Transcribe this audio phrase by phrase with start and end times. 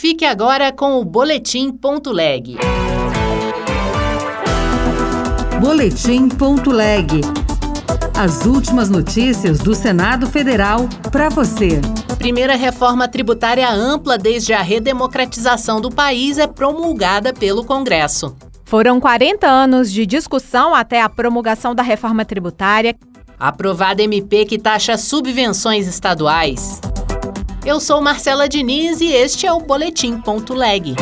[0.00, 2.56] Fique agora com o Boletim Ponto Leg.
[5.60, 7.20] Boletim Ponto Leg.
[8.16, 11.80] As últimas notícias do Senado Federal para você.
[12.16, 18.36] Primeira reforma tributária ampla desde a redemocratização do país é promulgada pelo Congresso.
[18.66, 22.96] Foram 40 anos de discussão até a promulgação da reforma tributária.
[23.36, 26.80] Aprovada MP que taxa subvenções estaduais.
[27.64, 30.94] Eu sou Marcela Diniz e este é o Boletim Ponto Leg.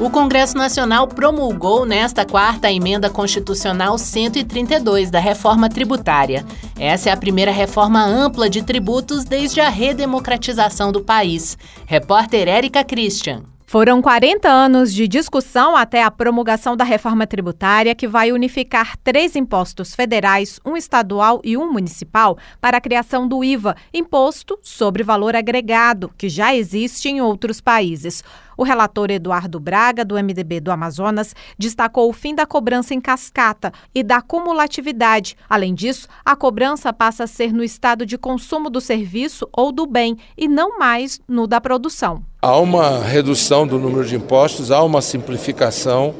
[0.00, 6.44] O Congresso Nacional promulgou nesta quarta a emenda constitucional 132 da reforma tributária.
[6.78, 11.56] Essa é a primeira reforma ampla de tributos desde a redemocratização do país.
[11.86, 13.49] Repórter Érica Christian.
[13.70, 19.36] Foram 40 anos de discussão até a promulgação da reforma tributária, que vai unificar três
[19.36, 25.36] impostos federais, um estadual e um municipal, para a criação do IVA, Imposto sobre Valor
[25.36, 28.24] Agregado, que já existe em outros países.
[28.60, 33.72] O relator Eduardo Braga, do MDB do Amazonas, destacou o fim da cobrança em cascata
[33.94, 35.34] e da cumulatividade.
[35.48, 39.86] Além disso, a cobrança passa a ser no estado de consumo do serviço ou do
[39.86, 42.22] bem e não mais no da produção.
[42.42, 46.14] Há uma redução do número de impostos, há uma simplificação,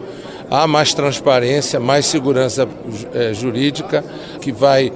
[0.51, 2.67] há mais transparência, mais segurança
[3.13, 4.03] eh, jurídica
[4.41, 4.91] que vai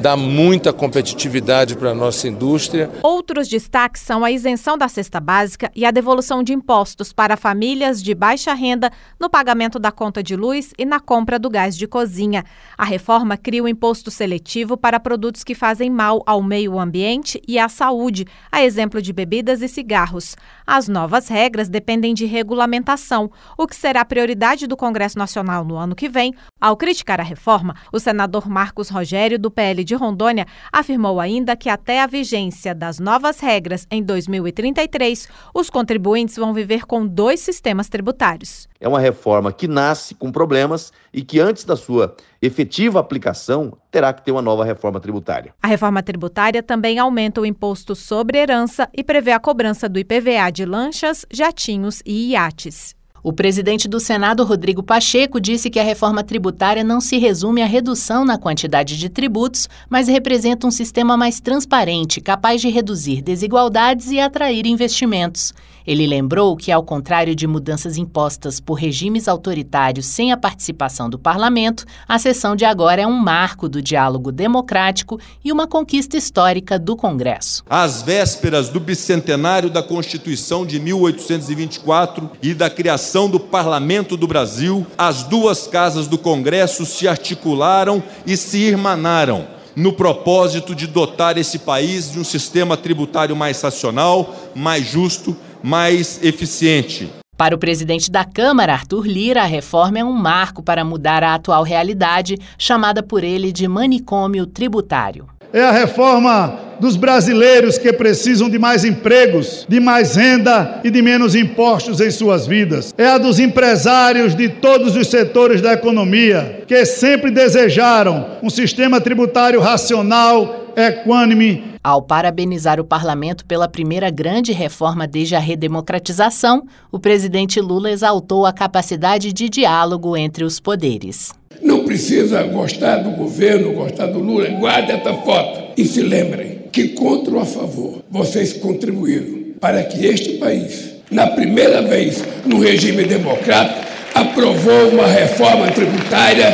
[0.00, 2.90] dá muita competitividade para a nossa indústria.
[3.02, 8.02] Outros destaques são a isenção da cesta básica e a devolução de impostos para famílias
[8.02, 11.86] de baixa renda no pagamento da conta de luz e na compra do gás de
[11.86, 12.44] cozinha.
[12.78, 17.40] A reforma cria o um imposto seletivo para produtos que fazem mal ao meio ambiente
[17.46, 20.34] e à saúde, a exemplo de bebidas e cigarros.
[20.66, 25.94] As novas regras dependem de regulamentação, o que será prioridade do Congresso Nacional no ano
[25.94, 26.34] que vem.
[26.58, 31.68] Ao criticar a reforma, o senador Marcos Rogério, do PL de Rondônia afirmou ainda que
[31.68, 37.88] até a vigência das novas regras em 2033, os contribuintes vão viver com dois sistemas
[37.88, 38.68] tributários.
[38.80, 44.12] É uma reforma que nasce com problemas e que, antes da sua efetiva aplicação, terá
[44.12, 45.52] que ter uma nova reforma tributária.
[45.60, 50.50] A reforma tributária também aumenta o imposto sobre herança e prevê a cobrança do IPVA
[50.52, 52.99] de lanchas, jatinhos e iates.
[53.22, 57.66] O presidente do Senado, Rodrigo Pacheco, disse que a reforma tributária não se resume à
[57.66, 64.10] redução na quantidade de tributos, mas representa um sistema mais transparente, capaz de reduzir desigualdades
[64.10, 65.52] e atrair investimentos.
[65.86, 71.18] Ele lembrou que, ao contrário de mudanças impostas por regimes autoritários sem a participação do
[71.18, 76.78] parlamento, a sessão de agora é um marco do diálogo democrático e uma conquista histórica
[76.78, 77.64] do Congresso.
[77.68, 84.86] Às vésperas do bicentenário da Constituição de 1824 e da criação do Parlamento do Brasil,
[84.96, 91.58] as duas casas do Congresso se articularam e se irmanaram no propósito de dotar esse
[91.58, 97.10] país de um sistema tributário mais racional, mais justo mais eficiente.
[97.36, 101.34] Para o presidente da Câmara, Arthur Lira, a reforma é um marco para mudar a
[101.34, 105.26] atual realidade, chamada por ele de manicômio tributário.
[105.52, 111.02] É a reforma dos brasileiros que precisam de mais empregos, de mais renda e de
[111.02, 112.94] menos impostos em suas vidas.
[112.96, 119.00] É a dos empresários de todos os setores da economia que sempre desejaram um sistema
[119.00, 126.98] tributário racional, equânime ao parabenizar o parlamento pela primeira grande reforma desde a redemocratização, o
[126.98, 131.32] presidente Lula exaltou a capacidade de diálogo entre os poderes.
[131.62, 136.88] Não precisa gostar do governo, gostar do Lula, guarde essa foto e se lembrem que,
[136.88, 143.04] contra ou a favor, vocês contribuíram para que este país, na primeira vez no regime
[143.04, 143.80] democrático,
[144.14, 146.48] aprovou uma reforma tributária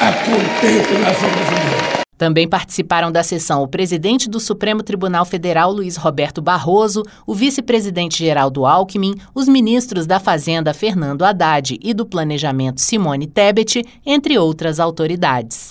[0.00, 1.98] a contento nacional brasileira.
[2.18, 8.18] Também participaram da sessão o presidente do Supremo Tribunal Federal, Luiz Roberto Barroso, o vice-presidente
[8.18, 14.80] Geraldo Alckmin, os ministros da Fazenda, Fernando Haddad, e do Planejamento, Simone Tebet, entre outras
[14.80, 15.70] autoridades.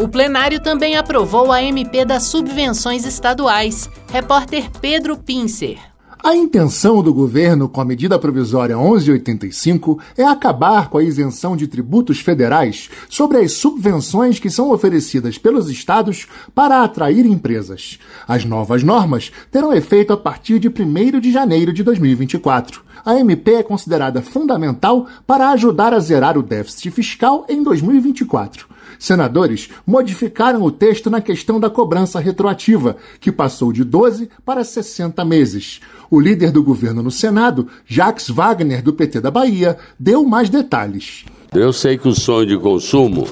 [0.00, 3.86] O plenário também aprovou a MP das subvenções estaduais.
[4.10, 5.76] Repórter Pedro Pincer.
[6.24, 11.66] A intenção do governo com a medida provisória 1185 é acabar com a isenção de
[11.66, 17.98] tributos federais sobre as subvenções que são oferecidas pelos estados para atrair empresas.
[18.26, 22.82] As novas normas terão efeito a partir de 1 de janeiro de 2024.
[23.04, 29.70] A MP é considerada fundamental para ajudar a zerar o déficit fiscal em 2024 senadores
[29.86, 35.80] modificaram o texto na questão da cobrança retroativa, que passou de 12 para 60 meses.
[36.10, 41.24] O líder do governo no Senado, Jacques Wagner, do PT da Bahia, deu mais detalhes.
[41.52, 43.26] Eu sei que o sonho de consumo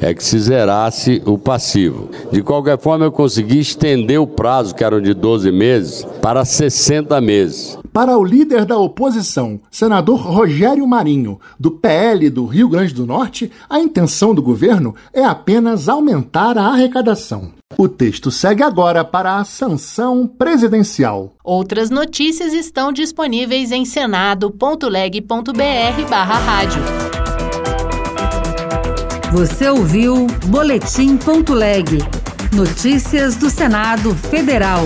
[0.00, 2.08] é que se zerasse o passivo.
[2.32, 7.20] De qualquer forma, eu consegui estender o prazo, que eram de 12 meses, para 60
[7.20, 7.79] meses.
[7.92, 13.50] Para o líder da oposição, senador Rogério Marinho, do PL do Rio Grande do Norte,
[13.68, 17.50] a intenção do governo é apenas aumentar a arrecadação.
[17.76, 21.34] O texto segue agora para a sanção presidencial.
[21.42, 26.82] Outras notícias estão disponíveis em senado.leg.br/rádio.
[29.32, 31.98] Você ouviu Boletim.leg.
[32.52, 34.82] Notícias do Senado Federal.